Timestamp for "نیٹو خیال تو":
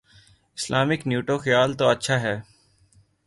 1.09-1.85